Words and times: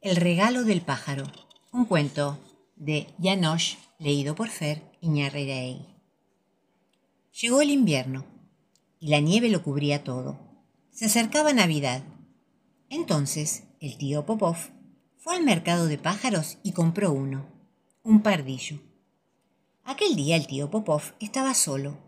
El 0.00 0.14
regalo 0.14 0.62
del 0.62 0.80
pájaro. 0.80 1.24
Un 1.72 1.84
cuento 1.84 2.38
de 2.76 3.08
Janosch, 3.20 3.78
leído 3.98 4.36
por 4.36 4.48
Fer 4.48 4.84
Iñarreiraegui. 5.00 5.86
Llegó 7.40 7.62
el 7.62 7.70
invierno 7.70 8.24
y 9.00 9.08
la 9.08 9.18
nieve 9.18 9.48
lo 9.48 9.64
cubría 9.64 10.04
todo. 10.04 10.38
Se 10.92 11.06
acercaba 11.06 11.52
Navidad. 11.52 12.04
Entonces 12.88 13.64
el 13.80 13.98
tío 13.98 14.24
Popov 14.24 14.56
fue 15.16 15.34
al 15.34 15.42
mercado 15.42 15.88
de 15.88 15.98
pájaros 15.98 16.58
y 16.62 16.70
compró 16.70 17.10
uno, 17.10 17.48
un 18.04 18.22
pardillo. 18.22 18.78
Aquel 19.82 20.14
día 20.14 20.36
el 20.36 20.46
tío 20.46 20.70
Popov 20.70 21.02
estaba 21.18 21.54
solo 21.54 21.98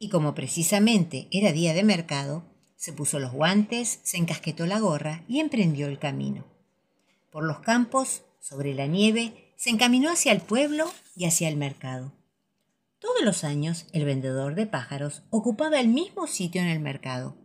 y 0.00 0.08
como 0.08 0.34
precisamente 0.34 1.28
era 1.30 1.52
día 1.52 1.72
de 1.72 1.84
mercado, 1.84 2.42
se 2.74 2.92
puso 2.92 3.20
los 3.20 3.30
guantes, 3.30 4.00
se 4.02 4.16
encasquetó 4.16 4.66
la 4.66 4.80
gorra 4.80 5.24
y 5.28 5.38
emprendió 5.38 5.86
el 5.86 6.00
camino. 6.00 6.57
Por 7.30 7.44
los 7.44 7.60
campos, 7.60 8.22
sobre 8.40 8.74
la 8.74 8.86
nieve, 8.86 9.52
se 9.56 9.70
encaminó 9.70 10.10
hacia 10.10 10.32
el 10.32 10.40
pueblo 10.40 10.90
y 11.14 11.26
hacia 11.26 11.48
el 11.48 11.56
mercado. 11.56 12.12
Todos 12.98 13.22
los 13.22 13.44
años 13.44 13.86
el 13.92 14.04
vendedor 14.04 14.54
de 14.54 14.66
pájaros 14.66 15.22
ocupaba 15.30 15.78
el 15.78 15.88
mismo 15.88 16.26
sitio 16.26 16.62
en 16.62 16.68
el 16.68 16.80
mercado. 16.80 17.36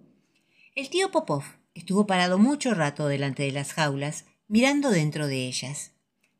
El 0.75 0.89
tío 0.89 1.11
Popov 1.11 1.43
estuvo 1.75 2.07
parado 2.07 2.39
mucho 2.39 2.73
rato 2.73 3.07
delante 3.07 3.43
de 3.43 3.51
las 3.51 3.73
jaulas, 3.73 4.25
mirando 4.47 4.89
dentro 4.89 5.27
de 5.27 5.47
ellas. 5.47 5.91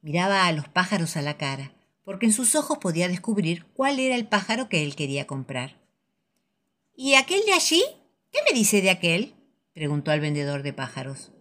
Miraba 0.02 0.48
a 0.48 0.52
los 0.52 0.68
pájaros 0.68 1.18
a 1.18 1.22
la 1.22 1.38
cara, 1.38 1.74
porque 2.06 2.26
en 2.26 2.34
sus 2.34 2.56
ojos 2.56 2.78
podía 2.78 3.08
descubrir 3.08 3.66
cuál 3.74 4.00
era 4.00 4.16
el 4.16 4.28
pájaro 4.28 4.70
que 4.70 4.84
él 4.84 4.96
quería 4.96 5.28
comprar. 5.28 5.82
¿Y 6.96 7.16
aquel 7.16 7.42
de 7.46 7.54
allí? 7.54 7.84
¿Qué 8.32 8.40
me 8.48 8.58
dice 8.58 8.82
de 8.82 8.90
aquel? 8.90 9.36
preguntó 9.74 10.12
al 10.12 10.20
vendedor 10.22 10.64
de 10.64 10.74
pájaros. 10.74 11.33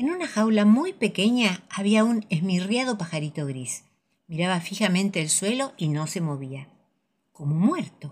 En 0.00 0.08
una 0.08 0.26
jaula 0.26 0.64
muy 0.64 0.94
pequeña 0.94 1.62
había 1.68 2.04
un 2.04 2.24
esmirriado 2.30 2.96
pajarito 2.96 3.44
gris. 3.44 3.84
Miraba 4.28 4.58
fijamente 4.62 5.20
el 5.20 5.28
suelo 5.28 5.74
y 5.76 5.88
no 5.88 6.06
se 6.06 6.22
movía, 6.22 6.68
como 7.32 7.54
muerto. 7.54 8.10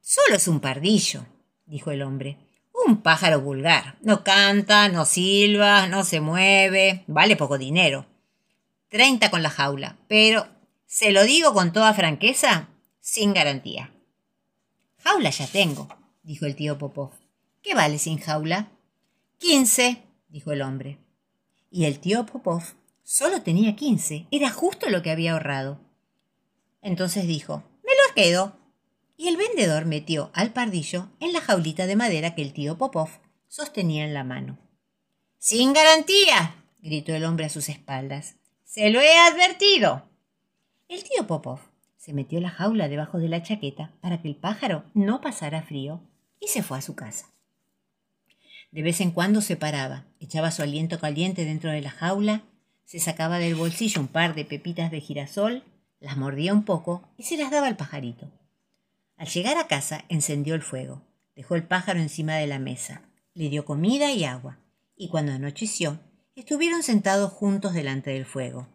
Solo 0.00 0.36
es 0.36 0.48
un 0.48 0.60
pardillo, 0.60 1.26
dijo 1.66 1.90
el 1.90 2.00
hombre. 2.00 2.38
Un 2.86 3.02
pájaro 3.02 3.42
vulgar. 3.42 3.98
No 4.00 4.24
canta, 4.24 4.88
no 4.88 5.04
silba, 5.04 5.88
no 5.88 6.04
se 6.04 6.22
mueve. 6.22 7.04
Vale 7.06 7.36
poco 7.36 7.58
dinero. 7.58 8.06
Treinta 8.88 9.30
con 9.30 9.42
la 9.42 9.50
jaula, 9.50 9.98
pero, 10.08 10.48
se 10.86 11.12
lo 11.12 11.24
digo 11.24 11.52
con 11.52 11.74
toda 11.74 11.92
franqueza, 11.92 12.70
sin 12.98 13.34
garantía. 13.34 13.92
Jaula 15.04 15.28
ya 15.28 15.46
tengo, 15.48 15.86
dijo 16.22 16.46
el 16.46 16.56
tío 16.56 16.78
Popov. 16.78 17.10
¿Qué 17.62 17.74
vale 17.74 17.98
sin 17.98 18.16
jaula? 18.16 18.70
Quince, 19.36 20.07
dijo 20.28 20.52
el 20.52 20.62
hombre. 20.62 20.98
Y 21.70 21.84
el 21.84 21.98
tío 22.00 22.26
Popov 22.26 22.62
solo 23.02 23.42
tenía 23.42 23.76
quince. 23.76 24.26
Era 24.30 24.50
justo 24.50 24.88
lo 24.90 25.02
que 25.02 25.10
había 25.10 25.32
ahorrado. 25.32 25.80
Entonces 26.82 27.26
dijo, 27.26 27.64
me 27.84 27.92
los 27.92 28.14
quedo. 28.14 28.56
Y 29.16 29.28
el 29.28 29.36
vendedor 29.36 29.84
metió 29.84 30.30
al 30.32 30.52
pardillo 30.52 31.08
en 31.20 31.32
la 31.32 31.40
jaulita 31.40 31.86
de 31.86 31.96
madera 31.96 32.34
que 32.34 32.42
el 32.42 32.52
tío 32.52 32.78
Popov 32.78 33.08
sostenía 33.48 34.04
en 34.04 34.14
la 34.14 34.24
mano. 34.24 34.58
Sin 35.38 35.72
garantía, 35.72 36.64
gritó 36.80 37.14
el 37.14 37.24
hombre 37.24 37.46
a 37.46 37.50
sus 37.50 37.68
espaldas. 37.68 38.36
Se 38.64 38.90
lo 38.90 39.00
he 39.00 39.18
advertido. 39.18 40.08
El 40.88 41.02
tío 41.02 41.26
Popov 41.26 41.60
se 41.96 42.12
metió 42.12 42.40
la 42.40 42.50
jaula 42.50 42.88
debajo 42.88 43.18
de 43.18 43.28
la 43.28 43.42
chaqueta 43.42 43.92
para 44.00 44.22
que 44.22 44.28
el 44.28 44.36
pájaro 44.36 44.84
no 44.94 45.20
pasara 45.20 45.62
frío 45.62 46.00
y 46.40 46.48
se 46.48 46.62
fue 46.62 46.78
a 46.78 46.82
su 46.82 46.94
casa. 46.94 47.26
De 48.70 48.82
vez 48.82 49.00
en 49.00 49.10
cuando 49.10 49.40
se 49.40 49.56
paraba, 49.56 50.04
echaba 50.20 50.50
su 50.50 50.62
aliento 50.62 50.98
caliente 51.00 51.44
dentro 51.44 51.70
de 51.70 51.80
la 51.80 51.90
jaula, 51.90 52.42
se 52.84 52.98
sacaba 52.98 53.38
del 53.38 53.54
bolsillo 53.54 54.00
un 54.00 54.08
par 54.08 54.34
de 54.34 54.44
pepitas 54.44 54.90
de 54.90 55.00
girasol, 55.00 55.64
las 56.00 56.16
mordía 56.16 56.52
un 56.52 56.64
poco 56.64 57.08
y 57.16 57.24
se 57.24 57.36
las 57.36 57.50
daba 57.50 57.66
al 57.66 57.76
pajarito. 57.76 58.30
Al 59.16 59.28
llegar 59.28 59.56
a 59.56 59.66
casa 59.66 60.04
encendió 60.08 60.54
el 60.54 60.62
fuego, 60.62 61.02
dejó 61.34 61.54
el 61.54 61.64
pájaro 61.64 61.98
encima 61.98 62.36
de 62.36 62.46
la 62.46 62.58
mesa, 62.58 63.02
le 63.34 63.48
dio 63.48 63.64
comida 63.64 64.12
y 64.12 64.24
agua, 64.24 64.58
y 64.96 65.08
cuando 65.08 65.32
anocheció, 65.32 65.98
estuvieron 66.34 66.82
sentados 66.82 67.32
juntos 67.32 67.72
delante 67.72 68.10
del 68.10 68.26
fuego. 68.26 68.68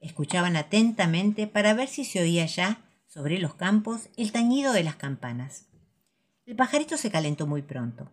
Escuchaban 0.00 0.56
atentamente 0.56 1.46
para 1.46 1.74
ver 1.74 1.88
si 1.88 2.04
se 2.04 2.20
oía 2.20 2.46
ya, 2.46 2.82
sobre 3.06 3.38
los 3.38 3.54
campos, 3.54 4.08
el 4.16 4.32
tañido 4.32 4.72
de 4.72 4.84
las 4.84 4.96
campanas. 4.96 5.66
El 6.46 6.56
pajarito 6.56 6.96
se 6.96 7.10
calentó 7.10 7.46
muy 7.46 7.62
pronto. 7.62 8.10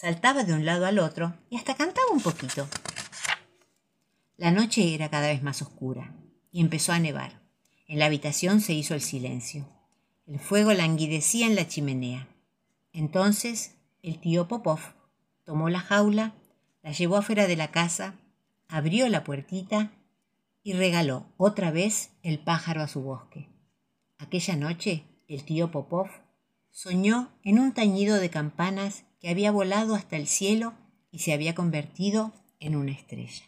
Saltaba 0.00 0.44
de 0.44 0.52
un 0.52 0.64
lado 0.64 0.86
al 0.86 1.00
otro 1.00 1.34
y 1.50 1.56
hasta 1.56 1.74
cantaba 1.74 2.06
un 2.12 2.20
poquito. 2.20 2.68
La 4.36 4.52
noche 4.52 4.94
era 4.94 5.10
cada 5.10 5.26
vez 5.26 5.42
más 5.42 5.60
oscura 5.60 6.14
y 6.52 6.60
empezó 6.60 6.92
a 6.92 7.00
nevar. 7.00 7.42
En 7.88 7.98
la 7.98 8.06
habitación 8.06 8.60
se 8.60 8.74
hizo 8.74 8.94
el 8.94 9.00
silencio. 9.00 9.68
El 10.24 10.38
fuego 10.38 10.72
languidecía 10.72 11.48
en 11.48 11.56
la 11.56 11.66
chimenea. 11.66 12.28
Entonces 12.92 13.74
el 14.00 14.20
tío 14.20 14.46
Popov 14.46 14.78
tomó 15.42 15.68
la 15.68 15.80
jaula, 15.80 16.32
la 16.84 16.92
llevó 16.92 17.16
afuera 17.16 17.48
de 17.48 17.56
la 17.56 17.72
casa, 17.72 18.14
abrió 18.68 19.08
la 19.08 19.24
puertita 19.24 19.90
y 20.62 20.74
regaló 20.74 21.26
otra 21.36 21.72
vez 21.72 22.10
el 22.22 22.38
pájaro 22.38 22.82
a 22.82 22.88
su 22.88 23.02
bosque. 23.02 23.48
Aquella 24.18 24.54
noche 24.54 25.02
el 25.26 25.44
tío 25.44 25.72
Popov 25.72 26.06
soñó 26.70 27.32
en 27.42 27.58
un 27.58 27.72
tañido 27.74 28.20
de 28.20 28.30
campanas 28.30 29.02
que 29.20 29.30
había 29.30 29.52
volado 29.52 29.94
hasta 29.94 30.16
el 30.16 30.26
cielo 30.26 30.74
y 31.10 31.20
se 31.20 31.32
había 31.32 31.54
convertido 31.54 32.32
en 32.60 32.76
una 32.76 32.92
estrella. 32.92 33.44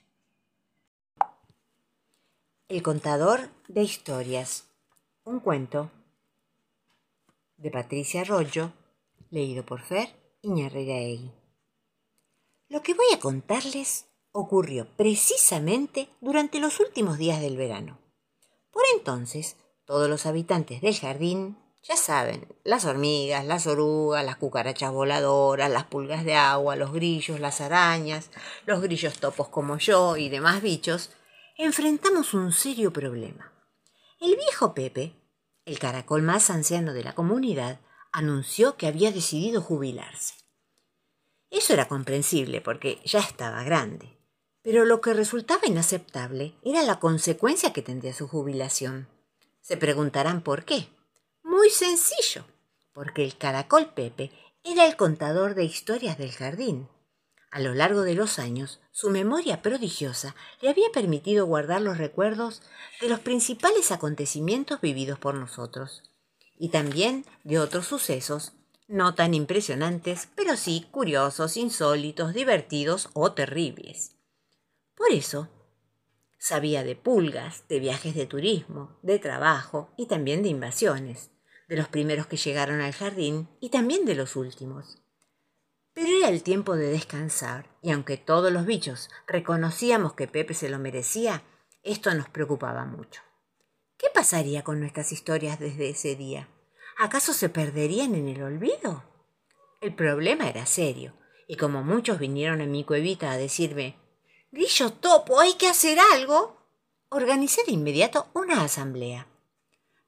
El 2.68 2.82
contador 2.82 3.50
de 3.68 3.82
historias. 3.82 4.66
Un 5.24 5.40
cuento 5.40 5.90
de 7.56 7.70
Patricia 7.70 8.22
Arroyo, 8.22 8.72
leído 9.30 9.64
por 9.66 9.82
Fer 9.82 10.08
Iñarreiraegui. 10.42 11.30
Lo 12.68 12.82
que 12.82 12.94
voy 12.94 13.06
a 13.12 13.18
contarles 13.18 14.06
ocurrió 14.32 14.86
precisamente 14.96 16.08
durante 16.20 16.60
los 16.60 16.80
últimos 16.80 17.18
días 17.18 17.40
del 17.40 17.56
verano. 17.56 17.98
Por 18.70 18.84
entonces, 18.94 19.56
todos 19.84 20.08
los 20.08 20.24
habitantes 20.24 20.80
del 20.80 20.96
jardín, 20.96 21.58
ya 21.82 21.96
saben, 21.96 22.46
las 22.62 22.84
hormigas, 22.84 23.44
las 23.44 23.66
orugas, 23.66 24.24
las 24.24 24.36
cucarachas 24.36 24.92
voladoras, 24.92 25.70
las 25.70 25.84
pulgas 25.84 26.24
de 26.24 26.34
agua, 26.34 26.76
los 26.76 26.92
grillos, 26.92 27.40
las 27.40 27.60
arañas, 27.60 28.30
los 28.66 28.82
grillos 28.82 29.18
topos 29.18 29.48
como 29.48 29.78
yo 29.78 30.16
y 30.16 30.28
demás 30.28 30.60
bichos, 30.60 31.10
enfrentamos 31.56 32.34
un 32.34 32.52
serio 32.52 32.92
problema. 32.92 33.52
El 34.20 34.36
viejo 34.36 34.74
Pepe, 34.74 35.14
el 35.64 35.78
caracol 35.78 36.22
más 36.22 36.50
anciano 36.50 36.92
de 36.92 37.04
la 37.04 37.14
comunidad, 37.14 37.80
anunció 38.12 38.76
que 38.76 38.86
había 38.86 39.12
decidido 39.12 39.62
jubilarse. 39.62 40.34
Eso 41.50 41.72
era 41.72 41.88
comprensible 41.88 42.60
porque 42.60 43.00
ya 43.04 43.20
estaba 43.20 43.62
grande. 43.64 44.18
Pero 44.62 44.84
lo 44.84 45.00
que 45.00 45.14
resultaba 45.14 45.62
inaceptable 45.66 46.54
era 46.62 46.82
la 46.82 47.00
consecuencia 47.00 47.72
que 47.72 47.82
tendría 47.82 48.12
su 48.12 48.28
jubilación. 48.28 49.08
Se 49.62 49.76
preguntarán 49.76 50.42
por 50.42 50.64
qué. 50.64 50.88
Muy 51.60 51.68
sencillo, 51.68 52.46
porque 52.94 53.22
el 53.22 53.36
caracol 53.36 53.92
Pepe 53.92 54.30
era 54.64 54.86
el 54.86 54.96
contador 54.96 55.54
de 55.54 55.64
historias 55.64 56.16
del 56.16 56.32
jardín. 56.32 56.88
A 57.50 57.60
lo 57.60 57.74
largo 57.74 58.00
de 58.00 58.14
los 58.14 58.38
años, 58.38 58.80
su 58.92 59.10
memoria 59.10 59.60
prodigiosa 59.60 60.34
le 60.62 60.70
había 60.70 60.90
permitido 60.90 61.44
guardar 61.44 61.82
los 61.82 61.98
recuerdos 61.98 62.62
de 63.02 63.10
los 63.10 63.20
principales 63.20 63.92
acontecimientos 63.92 64.80
vividos 64.80 65.18
por 65.18 65.34
nosotros, 65.34 66.02
y 66.56 66.70
también 66.70 67.26
de 67.44 67.58
otros 67.58 67.86
sucesos, 67.86 68.54
no 68.88 69.14
tan 69.14 69.34
impresionantes, 69.34 70.30
pero 70.34 70.56
sí 70.56 70.88
curiosos, 70.90 71.58
insólitos, 71.58 72.32
divertidos 72.32 73.10
o 73.12 73.32
terribles. 73.32 74.16
Por 74.96 75.12
eso, 75.12 75.50
sabía 76.38 76.84
de 76.84 76.96
pulgas, 76.96 77.68
de 77.68 77.80
viajes 77.80 78.14
de 78.14 78.24
turismo, 78.24 78.96
de 79.02 79.18
trabajo 79.18 79.90
y 79.98 80.06
también 80.06 80.42
de 80.42 80.48
invasiones, 80.48 81.30
de 81.70 81.76
los 81.76 81.86
primeros 81.86 82.26
que 82.26 82.36
llegaron 82.36 82.80
al 82.80 82.92
jardín 82.92 83.48
y 83.60 83.70
también 83.70 84.04
de 84.04 84.16
los 84.16 84.34
últimos. 84.34 84.98
Pero 85.94 86.08
era 86.08 86.28
el 86.28 86.42
tiempo 86.42 86.74
de 86.74 86.88
descansar, 86.88 87.70
y 87.80 87.92
aunque 87.92 88.16
todos 88.16 88.52
los 88.52 88.66
bichos 88.66 89.08
reconocíamos 89.28 90.14
que 90.14 90.26
Pepe 90.26 90.52
se 90.54 90.68
lo 90.68 90.80
merecía, 90.80 91.44
esto 91.84 92.12
nos 92.12 92.28
preocupaba 92.28 92.84
mucho. 92.86 93.22
¿Qué 93.96 94.08
pasaría 94.12 94.64
con 94.64 94.80
nuestras 94.80 95.12
historias 95.12 95.60
desde 95.60 95.90
ese 95.90 96.16
día? 96.16 96.48
¿Acaso 96.98 97.32
se 97.32 97.48
perderían 97.48 98.16
en 98.16 98.28
el 98.28 98.42
olvido? 98.42 99.04
El 99.80 99.94
problema 99.94 100.48
era 100.48 100.66
serio, 100.66 101.14
y 101.46 101.56
como 101.56 101.84
muchos 101.84 102.18
vinieron 102.18 102.60
a 102.60 102.66
mi 102.66 102.82
cuevita 102.82 103.30
a 103.30 103.36
decirme 103.36 103.96
Grillo 104.50 104.92
Topo, 104.94 105.38
hay 105.38 105.54
que 105.54 105.68
hacer 105.68 105.98
algo. 106.14 106.56
Organicé 107.10 107.62
de 107.64 107.72
inmediato 107.72 108.26
una 108.34 108.64
asamblea. 108.64 109.29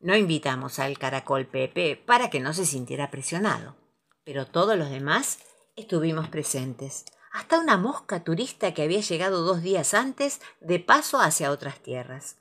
No 0.02 0.16
invitamos 0.16 0.80
al 0.80 0.98
caracol 0.98 1.46
Pepe 1.46 1.96
para 1.96 2.28
que 2.28 2.40
no 2.40 2.52
se 2.52 2.66
sintiera 2.66 3.12
presionado, 3.12 3.76
pero 4.24 4.46
todos 4.46 4.76
los 4.76 4.90
demás 4.90 5.38
estuvimos 5.76 6.28
presentes, 6.28 7.04
hasta 7.30 7.60
una 7.60 7.76
mosca 7.76 8.24
turista 8.24 8.74
que 8.74 8.82
había 8.82 9.00
llegado 9.00 9.42
dos 9.42 9.62
días 9.62 9.94
antes 9.94 10.40
de 10.60 10.80
paso 10.80 11.20
hacia 11.20 11.52
otras 11.52 11.78
tierras. 11.78 12.36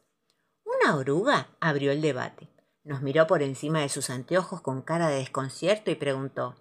Una 0.65 0.95
oruga 0.95 1.49
abrió 1.59 1.91
el 1.91 2.01
debate, 2.01 2.49
nos 2.83 3.03
miró 3.03 3.27
por 3.27 3.43
encima 3.43 3.81
de 3.81 3.89
sus 3.89 4.09
anteojos 4.09 4.61
con 4.61 4.81
cara 4.81 5.09
de 5.09 5.19
desconcierto 5.19 5.91
y 5.91 5.95
preguntó 5.95 6.55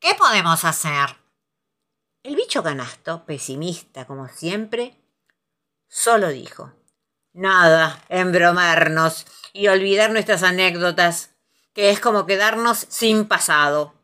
¿Qué 0.00 0.16
podemos 0.16 0.64
hacer? 0.64 1.18
El 2.24 2.34
bicho 2.34 2.64
canasto, 2.64 3.24
pesimista 3.26 4.08
como 4.08 4.26
siempre, 4.26 5.00
solo 5.86 6.30
dijo 6.30 6.72
Nada, 7.32 8.04
embromarnos 8.08 9.26
y 9.52 9.68
olvidar 9.68 10.10
nuestras 10.10 10.42
anécdotas, 10.42 11.30
que 11.74 11.90
es 11.90 12.00
como 12.00 12.26
quedarnos 12.26 12.86
sin 12.88 13.28
pasado. 13.28 13.94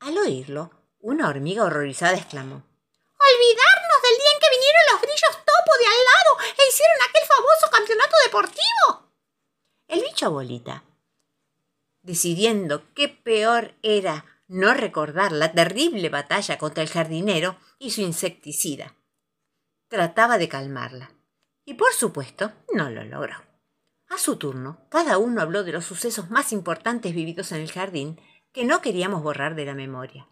Al 0.00 0.18
oírlo, 0.18 0.70
una 1.00 1.28
hormiga 1.28 1.64
horrorizada 1.64 2.16
exclamó 2.16 2.56
¿Olvidarnos 2.56 4.02
del 4.02 4.18
día 4.18 4.32
en 4.34 4.40
que 4.40 4.50
vinieron 4.50 4.82
los 4.92 5.00
grillos 5.00 5.44
topo 5.44 5.78
de 5.78 5.86
al 5.86 6.04
lado 6.04 6.54
e 6.58 6.68
hicieron 6.68 6.96
aquel 7.08 7.22
famoso 7.26 7.70
campeonato 7.70 8.16
deportivo? 8.24 9.12
El 9.88 10.02
bicho 10.02 10.30
bolita, 10.30 10.84
decidiendo 12.02 12.92
qué 12.94 13.08
peor 13.08 13.74
era 13.82 14.26
no 14.46 14.74
recordar 14.74 15.32
la 15.32 15.52
terrible 15.52 16.10
batalla 16.10 16.58
contra 16.58 16.82
el 16.82 16.90
jardinero 16.90 17.56
y 17.78 17.92
su 17.92 18.02
insecticida. 18.02 18.94
Trataba 19.88 20.38
de 20.38 20.48
calmarla. 20.48 21.13
Y 21.64 21.74
por 21.74 21.92
supuesto, 21.92 22.52
no 22.72 22.90
lo 22.90 23.04
logró. 23.04 23.36
A 24.10 24.18
su 24.18 24.36
turno, 24.36 24.86
cada 24.90 25.18
uno 25.18 25.40
habló 25.40 25.64
de 25.64 25.72
los 25.72 25.84
sucesos 25.84 26.30
más 26.30 26.52
importantes 26.52 27.14
vividos 27.14 27.52
en 27.52 27.60
el 27.62 27.72
jardín 27.72 28.20
que 28.52 28.64
no 28.64 28.80
queríamos 28.80 29.22
borrar 29.22 29.56
de 29.56 29.64
la 29.64 29.74
memoria. 29.74 30.28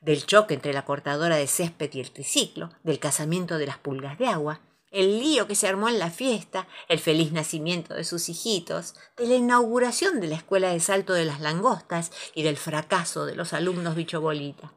Del 0.00 0.26
choque 0.26 0.54
entre 0.54 0.74
la 0.74 0.84
cortadora 0.84 1.36
de 1.36 1.46
césped 1.46 1.90
y 1.94 2.00
el 2.00 2.10
triciclo, 2.10 2.70
del 2.82 2.98
casamiento 2.98 3.56
de 3.56 3.66
las 3.66 3.78
pulgas 3.78 4.18
de 4.18 4.26
agua, 4.26 4.60
el 4.90 5.18
lío 5.18 5.48
que 5.48 5.56
se 5.56 5.66
armó 5.66 5.88
en 5.88 5.98
la 5.98 6.10
fiesta, 6.10 6.68
el 6.88 7.00
feliz 7.00 7.32
nacimiento 7.32 7.94
de 7.94 8.04
sus 8.04 8.28
hijitos, 8.28 8.94
de 9.16 9.26
la 9.26 9.34
inauguración 9.34 10.20
de 10.20 10.28
la 10.28 10.36
escuela 10.36 10.70
de 10.70 10.78
salto 10.78 11.14
de 11.14 11.24
las 11.24 11.40
langostas 11.40 12.12
y 12.34 12.42
del 12.42 12.56
fracaso 12.56 13.26
de 13.26 13.34
los 13.34 13.52
alumnos 13.54 13.96
bichobolita. 13.96 14.72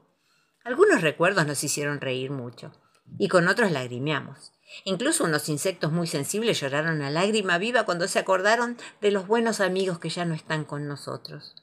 Algunos 0.63 1.01
recuerdos 1.01 1.45
nos 1.45 1.63
hicieron 1.63 2.01
reír 2.01 2.31
mucho, 2.31 2.71
y 3.19 3.27
con 3.27 3.47
otros 3.47 3.71
lagrimeamos. 3.71 4.53
Incluso 4.84 5.24
unos 5.24 5.50
insectos 5.50 5.92
muy 5.92 6.08
sensibles 6.08 6.60
lloraron 6.60 7.02
a 7.02 7.10
lágrima 7.10 7.58
viva 7.58 7.84
cuando 7.84 8.08
se 8.08 8.19
acordaron 8.19 8.78
de 9.02 9.12
los 9.12 9.28
buenos 9.28 9.60
amigos 9.60 10.00
que 10.00 10.10
ya 10.10 10.25
no 10.25 10.36
están 10.36 10.66
con 10.66 10.88
nosotros. 10.88 11.56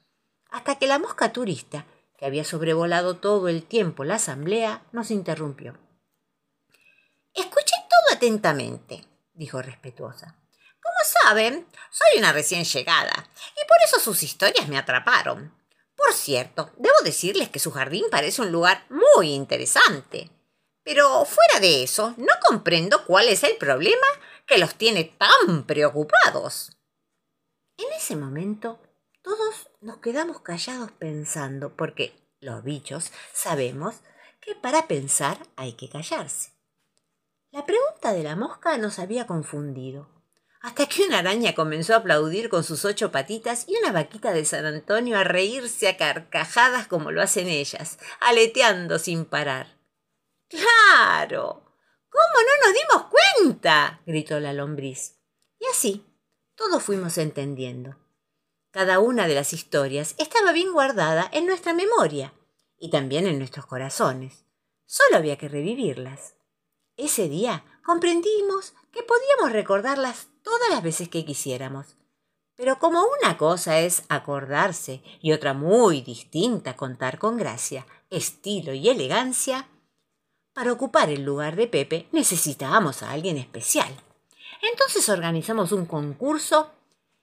Hasta 0.50 0.76
que 0.76 0.86
la 0.86 0.98
mosca 0.98 1.32
turista, 1.32 1.86
que 2.16 2.26
había 2.26 2.44
sobrevolado 2.44 3.16
todo 3.16 3.48
el 3.48 3.64
tiempo 3.64 4.04
la 4.04 4.16
asamblea, 4.16 4.82
nos 4.92 5.10
interrumpió. 5.10 5.78
Escuchen 7.34 7.80
todo 7.88 8.16
atentamente, 8.16 9.04
dijo 9.32 9.60
respetuosa. 9.60 10.36
Como 10.80 10.96
saben, 11.24 11.66
soy 11.90 12.18
una 12.18 12.32
recién 12.32 12.64
llegada, 12.64 13.28
y 13.56 13.66
por 13.66 13.76
eso 13.84 13.98
sus 13.98 14.22
historias 14.22 14.68
me 14.68 14.78
atraparon. 14.78 15.52
Por 15.96 16.12
cierto, 16.12 16.70
debo 16.76 16.96
decirles 17.02 17.48
que 17.48 17.58
su 17.58 17.70
jardín 17.70 18.04
parece 18.10 18.42
un 18.42 18.52
lugar 18.52 18.84
muy 18.90 19.32
interesante. 19.32 20.30
Pero 20.84 21.24
fuera 21.24 21.60
de 21.60 21.82
eso, 21.82 22.14
no 22.18 22.32
comprendo 22.46 23.04
cuál 23.06 23.28
es 23.28 23.42
el 23.42 23.56
problema 23.56 24.06
que 24.46 24.58
los 24.58 24.74
tiene 24.74 25.04
tan 25.04 25.64
preocupados. 25.64 26.76
En 27.78 27.92
ese 27.96 28.14
momento, 28.14 28.78
todos 29.22 29.70
nos 29.80 29.98
quedamos 29.98 30.40
callados 30.42 30.92
pensando, 30.92 31.74
porque 31.74 32.14
los 32.40 32.62
bichos 32.62 33.10
sabemos 33.32 33.96
que 34.40 34.54
para 34.54 34.86
pensar 34.86 35.38
hay 35.56 35.72
que 35.72 35.88
callarse. 35.88 36.50
La 37.50 37.64
pregunta 37.64 38.12
de 38.12 38.22
la 38.22 38.36
mosca 38.36 38.76
nos 38.76 38.98
había 38.98 39.26
confundido, 39.26 40.08
hasta 40.60 40.86
que 40.86 41.02
una 41.04 41.20
araña 41.20 41.54
comenzó 41.54 41.94
a 41.94 41.98
aplaudir 41.98 42.48
con 42.48 42.64
sus 42.64 42.84
ocho 42.84 43.10
patitas 43.10 43.64
y 43.68 43.76
una 43.76 43.92
vaquita 43.92 44.32
de 44.32 44.44
San 44.44 44.66
Antonio 44.66 45.16
a 45.18 45.24
reírse 45.24 45.88
a 45.88 45.96
carcajadas 45.96 46.86
como 46.86 47.10
lo 47.10 47.22
hacen 47.22 47.48
ellas, 47.48 47.98
aleteando 48.20 48.98
sin 48.98 49.24
parar. 49.24 49.83
¡Claro! 50.54 51.64
¿Cómo 52.08 52.42
no 52.44 52.66
nos 52.66 52.74
dimos 52.74 53.10
cuenta? 53.10 54.00
gritó 54.06 54.38
la 54.38 54.52
lombriz. 54.52 55.16
Y 55.58 55.66
así, 55.66 56.06
todos 56.54 56.82
fuimos 56.82 57.18
entendiendo. 57.18 57.96
Cada 58.70 59.00
una 59.00 59.26
de 59.26 59.34
las 59.34 59.52
historias 59.52 60.14
estaba 60.18 60.52
bien 60.52 60.72
guardada 60.72 61.28
en 61.32 61.46
nuestra 61.46 61.72
memoria 61.72 62.32
y 62.78 62.90
también 62.90 63.26
en 63.26 63.38
nuestros 63.38 63.66
corazones. 63.66 64.44
Solo 64.86 65.16
había 65.16 65.38
que 65.38 65.48
revivirlas. 65.48 66.34
Ese 66.96 67.28
día 67.28 67.64
comprendimos 67.84 68.74
que 68.92 69.02
podíamos 69.02 69.52
recordarlas 69.52 70.28
todas 70.42 70.70
las 70.70 70.82
veces 70.82 71.08
que 71.08 71.24
quisiéramos. 71.24 71.96
Pero 72.56 72.78
como 72.78 73.04
una 73.20 73.36
cosa 73.36 73.80
es 73.80 74.04
acordarse 74.08 75.02
y 75.20 75.32
otra 75.32 75.54
muy 75.54 76.02
distinta 76.02 76.76
contar 76.76 77.18
con 77.18 77.36
gracia, 77.36 77.86
estilo 78.10 78.72
y 78.72 78.88
elegancia, 78.88 79.68
para 80.54 80.72
ocupar 80.72 81.10
el 81.10 81.24
lugar 81.24 81.56
de 81.56 81.66
Pepe 81.66 82.06
necesitábamos 82.12 83.02
a 83.02 83.10
alguien 83.10 83.36
especial. 83.36 83.92
Entonces 84.62 85.08
organizamos 85.08 85.72
un 85.72 85.84
concurso 85.84 86.70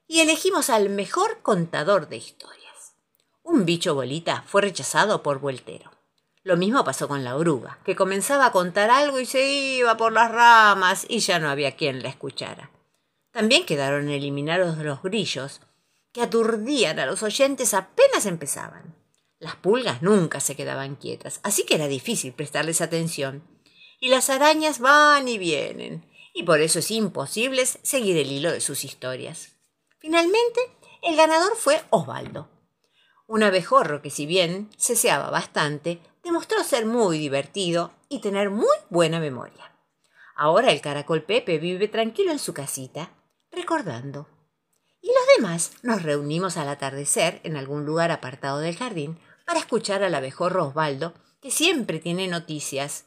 y 0.06 0.20
elegimos 0.20 0.70
al 0.70 0.90
mejor 0.90 1.40
contador 1.42 2.08
de 2.08 2.18
historias. 2.18 2.94
Un 3.42 3.64
bicho 3.64 3.94
bolita 3.94 4.44
fue 4.46 4.62
rechazado 4.62 5.22
por 5.22 5.40
Voltero. 5.40 5.90
Lo 6.44 6.56
mismo 6.56 6.84
pasó 6.84 7.08
con 7.08 7.24
la 7.24 7.36
oruga, 7.36 7.78
que 7.84 7.96
comenzaba 7.96 8.46
a 8.46 8.52
contar 8.52 8.90
algo 8.90 9.20
y 9.20 9.26
se 9.26 9.48
iba 9.48 9.96
por 9.96 10.12
las 10.12 10.30
ramas 10.30 11.06
y 11.08 11.20
ya 11.20 11.38
no 11.38 11.48
había 11.48 11.76
quien 11.76 12.02
la 12.02 12.08
escuchara. 12.08 12.70
También 13.30 13.64
quedaron 13.64 14.10
eliminados 14.10 14.76
los 14.78 15.02
grillos, 15.02 15.60
que 16.12 16.20
aturdían 16.20 16.98
a 16.98 17.06
los 17.06 17.22
oyentes 17.22 17.72
apenas 17.74 18.26
empezaban. 18.26 18.94
Las 19.42 19.56
pulgas 19.56 20.02
nunca 20.02 20.38
se 20.38 20.54
quedaban 20.54 20.94
quietas, 20.94 21.40
así 21.42 21.64
que 21.64 21.74
era 21.74 21.88
difícil 21.88 22.32
prestarles 22.32 22.80
atención. 22.80 23.42
Y 23.98 24.08
las 24.08 24.30
arañas 24.30 24.78
van 24.78 25.26
y 25.26 25.36
vienen, 25.36 26.08
y 26.32 26.44
por 26.44 26.60
eso 26.60 26.78
es 26.78 26.92
imposible 26.92 27.66
seguir 27.66 28.16
el 28.18 28.30
hilo 28.30 28.52
de 28.52 28.60
sus 28.60 28.84
historias. 28.84 29.56
Finalmente, 29.98 30.60
el 31.02 31.16
ganador 31.16 31.56
fue 31.56 31.82
Osvaldo, 31.90 32.48
un 33.26 33.42
abejorro 33.42 34.00
que 34.00 34.10
si 34.10 34.26
bien 34.26 34.70
ceseaba 34.78 35.28
bastante, 35.30 35.98
demostró 36.22 36.62
ser 36.62 36.86
muy 36.86 37.18
divertido 37.18 37.90
y 38.08 38.20
tener 38.20 38.48
muy 38.48 38.76
buena 38.90 39.18
memoria. 39.18 39.74
Ahora 40.36 40.70
el 40.70 40.80
caracol 40.80 41.24
Pepe 41.24 41.58
vive 41.58 41.88
tranquilo 41.88 42.30
en 42.30 42.38
su 42.38 42.54
casita, 42.54 43.10
recordando. 43.50 44.28
Y 45.00 45.08
los 45.08 45.36
demás 45.36 45.72
nos 45.82 46.04
reunimos 46.04 46.56
al 46.56 46.68
atardecer 46.68 47.40
en 47.42 47.56
algún 47.56 47.84
lugar 47.84 48.12
apartado 48.12 48.60
del 48.60 48.76
jardín 48.76 49.18
para 49.46 49.60
escuchar 49.60 50.02
al 50.02 50.14
abejorro 50.14 50.66
Osvaldo, 50.66 51.14
que 51.40 51.50
siempre 51.50 51.98
tiene 51.98 52.28
noticias 52.28 53.06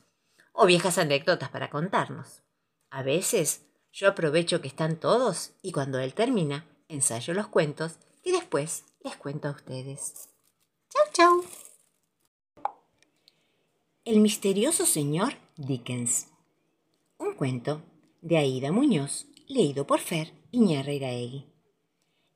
o 0.52 0.66
viejas 0.66 0.98
anécdotas 0.98 1.50
para 1.50 1.70
contarnos. 1.70 2.42
A 2.90 3.04
veces 3.04 3.62
yo 3.92 4.10
aprovecho 4.10 4.62
que 4.62 4.68
están 4.68 5.00
todos 5.00 5.52
y 5.62 5.72
cuando 5.72 6.00
él 6.00 6.14
termina, 6.14 6.66
ensayo 6.88 7.34
los 7.34 7.48
cuentos 7.48 7.98
y 8.24 8.32
después 8.32 8.84
les 9.04 9.16
cuento 9.16 9.48
a 9.48 9.52
ustedes. 9.52 10.30
Chau, 10.90 11.04
chau. 11.14 11.46
El 14.04 14.20
misterioso 14.20 14.86
señor 14.86 15.34
Dickens. 15.56 16.28
Un 17.18 17.36
cuento 17.36 17.82
de 18.22 18.38
Aida 18.38 18.72
Muñoz, 18.72 19.28
leído 19.48 19.88
por 19.88 20.00
Fer 20.00 20.34
Iñarreiraegui. 20.52 21.46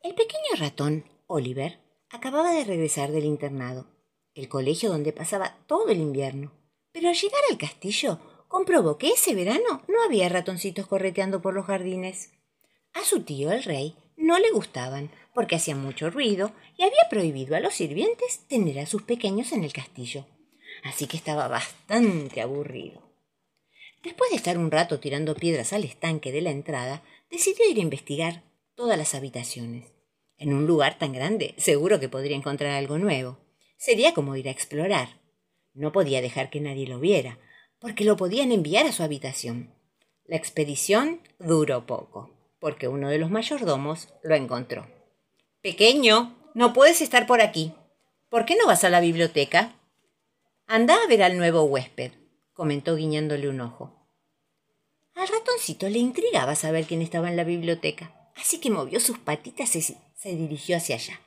El 0.01 0.15
pequeño 0.15 0.55
ratón, 0.57 1.05
Oliver, 1.27 1.79
acababa 2.09 2.51
de 2.53 2.63
regresar 2.63 3.11
del 3.11 3.25
internado, 3.25 3.87
el 4.33 4.49
colegio 4.49 4.89
donde 4.89 5.13
pasaba 5.13 5.57
todo 5.67 5.89
el 5.89 5.99
invierno. 5.99 6.51
Pero 6.91 7.09
al 7.09 7.15
llegar 7.15 7.41
al 7.49 7.57
castillo, 7.57 8.19
comprobó 8.47 8.97
que 8.97 9.09
ese 9.11 9.35
verano 9.35 9.83
no 9.87 10.03
había 10.03 10.29
ratoncitos 10.29 10.87
correteando 10.87 11.41
por 11.41 11.53
los 11.53 11.65
jardines. 11.65 12.31
A 12.93 13.03
su 13.03 13.23
tío, 13.23 13.51
el 13.51 13.63
rey, 13.63 13.95
no 14.17 14.39
le 14.39 14.51
gustaban, 14.51 15.11
porque 15.33 15.55
hacían 15.55 15.81
mucho 15.81 16.09
ruido 16.09 16.51
y 16.77 16.83
había 16.83 17.09
prohibido 17.09 17.55
a 17.55 17.59
los 17.59 17.73
sirvientes 17.75 18.39
tener 18.47 18.79
a 18.79 18.85
sus 18.85 19.03
pequeños 19.03 19.51
en 19.51 19.63
el 19.63 19.73
castillo 19.73 20.25
así 20.83 21.07
que 21.07 21.17
estaba 21.17 21.47
bastante 21.47 22.41
aburrido. 22.41 23.01
Después 24.03 24.29
de 24.31 24.37
estar 24.37 24.57
un 24.57 24.71
rato 24.71 24.99
tirando 24.99 25.35
piedras 25.35 25.73
al 25.73 25.83
estanque 25.83 26.31
de 26.31 26.41
la 26.41 26.51
entrada, 26.51 27.03
decidió 27.29 27.69
ir 27.69 27.77
a 27.77 27.81
investigar 27.81 28.43
todas 28.75 28.97
las 28.97 29.13
habitaciones. 29.13 29.91
En 30.39 30.53
un 30.53 30.65
lugar 30.65 30.97
tan 30.97 31.11
grande, 31.11 31.53
seguro 31.57 31.99
que 31.99 32.07
podría 32.07 32.37
encontrar 32.37 32.71
algo 32.71 32.97
nuevo. 32.97 33.37
Sería 33.77 34.13
como 34.13 34.37
ir 34.37 34.47
a 34.47 34.51
explorar. 34.51 35.19
No 35.73 35.91
podía 35.91 36.21
dejar 36.21 36.49
que 36.49 36.61
nadie 36.61 36.87
lo 36.87 36.99
viera, 36.99 37.37
porque 37.79 38.05
lo 38.05 38.15
podían 38.15 38.53
enviar 38.53 38.85
a 38.85 38.93
su 38.93 39.03
habitación. 39.03 39.75
La 40.23 40.37
expedición 40.37 41.21
duró 41.39 41.85
poco, 41.85 42.31
porque 42.59 42.87
uno 42.87 43.09
de 43.09 43.17
los 43.17 43.29
mayordomos 43.29 44.07
lo 44.23 44.33
encontró. 44.33 44.87
Pequeño, 45.61 46.37
no 46.53 46.71
puedes 46.71 47.01
estar 47.01 47.27
por 47.27 47.41
aquí. 47.41 47.73
¿Por 48.29 48.45
qué 48.45 48.55
no 48.55 48.65
vas 48.65 48.85
a 48.85 48.89
la 48.89 49.01
biblioteca? 49.01 49.75
Anda 50.67 50.95
a 51.03 51.07
ver 51.07 51.21
al 51.21 51.37
nuevo 51.37 51.63
huésped, 51.63 52.11
comentó 52.53 52.95
guiñándole 52.95 53.49
un 53.49 53.59
ojo. 53.59 54.07
Al 55.15 55.27
ratoncito 55.27 55.89
le 55.89 55.99
intrigaba 55.99 56.55
saber 56.55 56.85
quién 56.85 57.01
estaba 57.01 57.27
en 57.27 57.35
la 57.35 57.43
biblioteca, 57.43 58.31
así 58.37 58.61
que 58.61 58.69
movió 58.69 59.01
sus 59.01 59.17
patitas 59.17 59.75
se 60.19 60.35
dirigió 60.35 60.75
hacia 60.75 60.95
allá. 60.95 61.21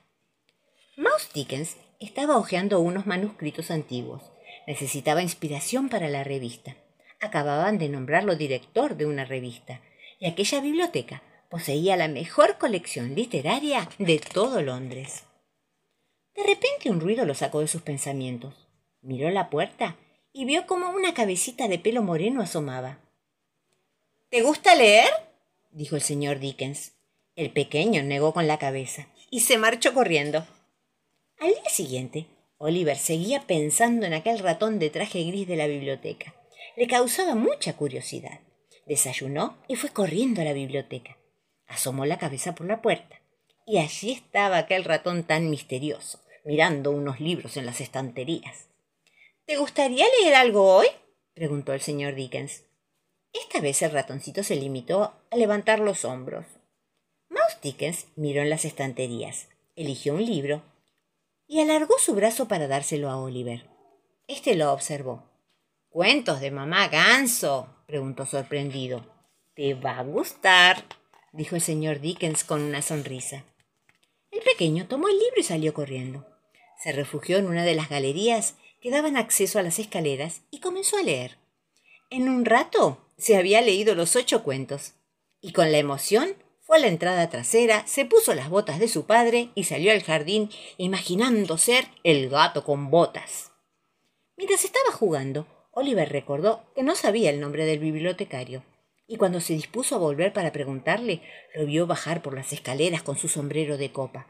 Mouse 0.99 1.31
Dickens 1.33 1.79
estaba 1.99 2.37
hojeando 2.37 2.81
unos 2.81 3.07
manuscritos 3.07 3.71
antiguos. 3.71 4.23
Necesitaba 4.67 5.23
inspiración 5.23 5.89
para 5.89 6.11
la 6.11 6.25
revista. 6.25 6.77
Acababan 7.19 7.79
de 7.79 7.89
nombrarlo 7.89 8.37
director 8.37 8.97
de 8.97 9.07
una 9.07 9.25
revista, 9.25 9.81
y 10.19 10.27
aquella 10.27 10.61
biblioteca 10.61 11.23
poseía 11.49 11.97
la 11.97 12.09
mejor 12.09 12.59
colección 12.59 13.15
literaria 13.15 13.89
de 13.99 14.19
todo 14.19 14.61
Londres. 14.61 15.25
De 16.35 16.43
repente 16.43 16.91
un 16.91 17.01
ruido 17.01 17.25
lo 17.25 17.35
sacó 17.35 17.61
de 17.61 17.69
sus 17.69 17.83
pensamientos. 17.83 18.69
Miró 19.01 19.31
la 19.31 19.49
puerta 19.49 19.97
y 20.33 20.45
vio 20.45 20.67
como 20.67 20.91
una 20.91 21.15
cabecita 21.15 21.67
de 21.67 21.79
pelo 21.79 22.03
moreno 22.03 22.43
asomaba. 22.43 22.99
¿Te 24.29 24.43
gusta 24.43 24.75
leer? 24.75 25.11
dijo 25.71 25.97
el 25.97 26.03
señor 26.03 26.39
Dickens. 26.39 26.93
El 27.35 27.51
pequeño 27.51 28.03
negó 28.03 28.35
con 28.35 28.47
la 28.47 28.59
cabeza 28.59 29.09
y 29.31 29.41
se 29.41 29.57
marchó 29.57 29.95
corriendo. 29.95 30.47
Al 31.39 31.49
día 31.49 31.71
siguiente, 31.71 32.27
Oliver 32.59 32.99
seguía 32.99 33.47
pensando 33.47 34.05
en 34.05 34.13
aquel 34.13 34.39
ratón 34.39 34.79
de 34.79 34.91
traje 34.91 35.25
gris 35.25 35.49
de 35.49 35.57
la 35.57 35.67
biblioteca. 35.67 36.35
Le 36.77 36.87
causaba 36.87 37.35
mucha 37.35 37.75
curiosidad. 37.75 38.41
Desayunó 38.87 39.57
y 39.67 39.77
fue 39.77 39.91
corriendo 39.91 40.43
a 40.43 40.45
la 40.45 40.53
biblioteca. 40.53 41.17
Asomó 41.67 42.05
la 42.05 42.19
cabeza 42.19 42.55
por 42.55 42.67
la 42.67 42.83
puerta. 42.83 43.21
Y 43.67 43.79
allí 43.79 44.13
estaba 44.13 44.59
aquel 44.59 44.85
ratón 44.85 45.25
tan 45.25 45.49
misterioso, 45.49 46.21
mirando 46.45 46.91
unos 46.91 47.19
libros 47.19 47.57
en 47.57 47.65
las 47.65 47.81
estanterías. 47.81 48.69
¿Te 49.47 49.57
gustaría 49.57 50.05
leer 50.21 50.35
algo 50.35 50.77
hoy? 50.77 50.89
preguntó 51.35 51.73
el 51.73 51.81
señor 51.81 52.15
Dickens. 52.15 52.65
Esta 53.33 53.61
vez 53.61 53.81
el 53.81 53.93
ratoncito 53.93 54.43
se 54.43 54.57
limitó 54.57 55.15
a 55.31 55.37
levantar 55.37 55.81
los 55.81 56.05
hombros. 56.05 56.45
Dickens 57.61 58.07
miró 58.17 58.43
en 58.43 58.51
las 58.51 58.65
estanterías, 58.65 59.49
eligió 59.77 60.15
un 60.15 60.25
libro 60.25 60.63
y 61.47 61.61
alargó 61.61 61.99
su 61.99 62.15
brazo 62.15 62.49
para 62.49 62.69
dárselo 62.69 63.11
a 63.11 63.19
Oliver. 63.19 63.69
Este 64.29 64.55
lo 64.55 64.73
observó. 64.73 65.25
¿Cuentos 65.89 66.41
de 66.41 66.51
mamá 66.51 66.89
ganso? 66.89 67.69
preguntó 67.87 68.25
sorprendido. 68.25 69.05
Te 69.55 69.75
va 69.75 69.99
a 69.99 70.03
gustar, 70.03 70.85
dijo 71.33 71.57
el 71.57 71.61
señor 71.61 72.01
Dickens 72.01 72.45
con 72.45 72.63
una 72.63 72.81
sonrisa. 72.81 73.45
El 74.31 74.41
pequeño 74.41 74.87
tomó 74.87 75.09
el 75.09 75.19
libro 75.19 75.39
y 75.39 75.43
salió 75.43 75.75
corriendo. 75.75 76.27
Se 76.83 76.93
refugió 76.93 77.37
en 77.37 77.47
una 77.47 77.65
de 77.65 77.75
las 77.75 77.91
galerías 77.91 78.55
que 78.81 78.91
daban 78.91 79.17
acceso 79.17 79.59
a 79.59 79.63
las 79.63 79.79
escaleras 79.79 80.43
y 80.51 80.61
comenzó 80.61 80.97
a 80.97 81.03
leer. 81.03 81.37
En 82.09 82.29
un 82.29 82.45
rato 82.45 83.13
se 83.19 83.37
había 83.37 83.61
leído 83.61 83.95
los 83.95 84.17
ocho 84.17 84.43
cuentos, 84.43 84.95
y 85.41 85.53
con 85.53 85.71
la 85.71 85.79
emoción 85.79 86.35
fue 86.73 86.79
a 86.79 86.81
la 86.81 86.89
entrada 86.89 87.29
trasera, 87.29 87.87
se 87.87 88.07
puso 88.07 88.33
las 88.33 88.49
botas 88.49 88.79
de 88.79 88.89
su 88.89 89.05
padre 89.05 89.51
y 89.55 89.65
salió 89.65 89.93
al 89.93 90.03
jardín 90.03 90.49
imaginando 90.79 91.59
ser 91.59 91.85
el 92.03 92.31
gato 92.31 92.65
con 92.65 92.89
botas. 92.89 93.53
Mientras 94.39 94.65
estaba 94.65 94.91
jugando, 94.91 95.47
Oliver 95.73 96.09
recordó 96.11 96.65
que 96.75 96.83
no 96.83 96.95
sabía 96.95 97.29
el 97.29 97.41
nombre 97.41 97.67
del 97.67 97.79
bibliotecario, 97.79 98.65
y 99.07 99.19
cuando 99.19 99.43
se 99.43 99.53
dispuso 99.53 99.97
a 99.97 99.99
volver 99.99 100.33
para 100.33 100.51
preguntarle, 100.51 101.21
lo 101.55 101.67
vio 101.67 101.87
bajar 101.87 102.23
por 102.23 102.35
las 102.35 102.55
escaleras 102.55 103.03
con 103.03 103.19
su 103.19 103.29
sombrero 103.29 103.77
de 103.77 103.93
copa. 103.93 104.29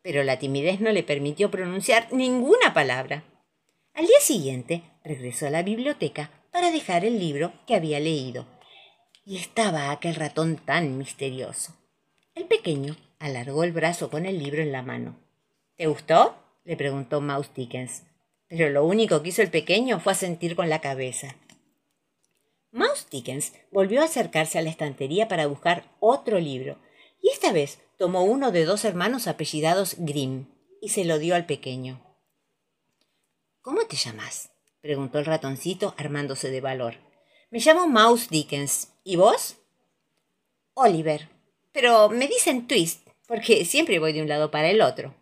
Pero 0.00 0.22
la 0.22 0.38
timidez 0.38 0.80
no 0.80 0.92
le 0.92 1.02
permitió 1.02 1.50
pronunciar 1.50 2.06
ninguna 2.12 2.72
palabra. 2.72 3.24
Al 3.94 4.06
día 4.06 4.20
siguiente 4.20 4.84
regresó 5.02 5.48
a 5.48 5.50
la 5.50 5.64
biblioteca 5.64 6.30
para 6.52 6.70
dejar 6.70 7.04
el 7.04 7.18
libro 7.18 7.52
que 7.66 7.74
había 7.74 7.98
leído. 7.98 8.46
Y 9.26 9.38
estaba 9.38 9.90
aquel 9.90 10.14
ratón 10.14 10.56
tan 10.56 10.96
misterioso. 10.96 11.79
El 12.40 12.46
pequeño 12.46 12.96
alargó 13.18 13.64
el 13.64 13.72
brazo 13.72 14.08
con 14.08 14.24
el 14.24 14.38
libro 14.38 14.62
en 14.62 14.72
la 14.72 14.80
mano. 14.80 15.14
¿Te 15.76 15.88
gustó? 15.88 16.36
le 16.64 16.74
preguntó 16.74 17.20
Mouse 17.20 17.50
Dickens. 17.54 18.04
Pero 18.48 18.70
lo 18.70 18.86
único 18.86 19.20
que 19.20 19.28
hizo 19.28 19.42
el 19.42 19.50
pequeño 19.50 20.00
fue 20.00 20.14
asentir 20.14 20.56
con 20.56 20.70
la 20.70 20.80
cabeza. 20.80 21.36
Mouse 22.72 23.06
Dickens 23.10 23.52
volvió 23.70 24.00
a 24.00 24.06
acercarse 24.06 24.58
a 24.58 24.62
la 24.62 24.70
estantería 24.70 25.28
para 25.28 25.48
buscar 25.48 25.84
otro 26.00 26.40
libro, 26.40 26.78
y 27.20 27.28
esta 27.28 27.52
vez 27.52 27.78
tomó 27.98 28.24
uno 28.24 28.52
de 28.52 28.64
dos 28.64 28.86
hermanos 28.86 29.26
apellidados 29.26 29.96
Grimm 29.98 30.46
y 30.80 30.88
se 30.88 31.04
lo 31.04 31.18
dio 31.18 31.34
al 31.34 31.44
pequeño. 31.44 32.00
¿Cómo 33.60 33.84
te 33.84 33.96
llamas? 33.96 34.48
preguntó 34.80 35.18
el 35.18 35.26
ratoncito 35.26 35.94
armándose 35.98 36.50
de 36.50 36.62
valor. 36.62 36.94
Me 37.50 37.58
llamo 37.58 37.86
Mouse 37.86 38.30
Dickens. 38.30 38.94
¿Y 39.04 39.16
vos? 39.16 39.58
Oliver. 40.72 41.39
Pero 41.72 42.08
me 42.08 42.26
dicen 42.26 42.66
Twist, 42.66 43.06
porque 43.26 43.64
siempre 43.64 43.98
voy 43.98 44.12
de 44.12 44.22
un 44.22 44.28
lado 44.28 44.50
para 44.50 44.70
el 44.70 44.80
otro. 44.80 45.14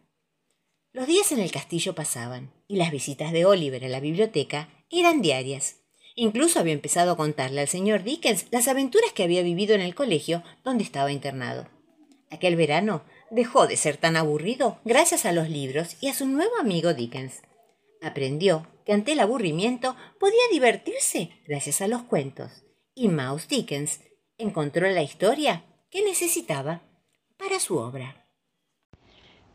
Los 0.92 1.06
días 1.06 1.30
en 1.32 1.40
el 1.40 1.50
castillo 1.50 1.94
pasaban, 1.94 2.52
y 2.66 2.76
las 2.76 2.90
visitas 2.90 3.32
de 3.32 3.44
Oliver 3.44 3.84
a 3.84 3.88
la 3.88 4.00
biblioteca 4.00 4.68
eran 4.90 5.20
diarias. 5.20 5.76
Incluso 6.14 6.58
había 6.58 6.72
empezado 6.72 7.12
a 7.12 7.16
contarle 7.16 7.60
al 7.60 7.68
señor 7.68 8.02
Dickens 8.02 8.46
las 8.50 8.66
aventuras 8.66 9.12
que 9.12 9.22
había 9.22 9.42
vivido 9.42 9.74
en 9.74 9.82
el 9.82 9.94
colegio 9.94 10.42
donde 10.64 10.84
estaba 10.84 11.12
internado. 11.12 11.68
Aquel 12.30 12.56
verano 12.56 13.04
dejó 13.30 13.66
de 13.66 13.76
ser 13.76 13.98
tan 13.98 14.16
aburrido 14.16 14.80
gracias 14.84 15.26
a 15.26 15.32
los 15.32 15.48
libros 15.48 15.96
y 16.00 16.08
a 16.08 16.14
su 16.14 16.26
nuevo 16.26 16.56
amigo 16.58 16.94
Dickens. 16.94 17.42
Aprendió 18.00 18.66
que 18.84 18.92
ante 18.92 19.12
el 19.12 19.20
aburrimiento 19.20 19.94
podía 20.18 20.42
divertirse 20.50 21.30
gracias 21.46 21.80
a 21.82 21.88
los 21.88 22.02
cuentos, 22.02 22.64
y 22.94 23.08
Mouse 23.08 23.46
Dickens 23.46 24.00
encontró 24.38 24.88
la 24.88 25.02
historia 25.02 25.64
que 25.90 26.04
necesitaba 26.04 26.82
para 27.36 27.60
su 27.60 27.76
obra. 27.78 28.26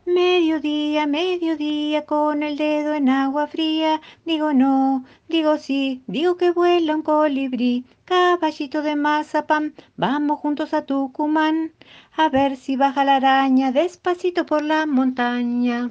Mediodía, 0.06 1.06
mediodía, 1.06 2.04
con 2.04 2.42
el 2.42 2.58
dedo 2.58 2.92
en 2.92 3.08
agua 3.08 3.46
fría, 3.46 4.02
digo 4.26 4.52
no, 4.52 5.04
digo 5.28 5.56
sí, 5.56 6.02
digo 6.06 6.36
que 6.36 6.50
vuela 6.50 6.94
un 6.94 7.02
colibrí, 7.02 7.86
caballito 8.04 8.82
de 8.82 8.96
mazapán, 8.96 9.74
vamos 9.96 10.40
juntos 10.40 10.74
a 10.74 10.84
Tucumán, 10.84 11.72
a 12.14 12.28
ver 12.28 12.56
si 12.56 12.76
baja 12.76 13.02
la 13.04 13.16
araña 13.16 13.72
despacito 13.72 14.44
por 14.44 14.62
la 14.62 14.84
montaña. 14.84 15.90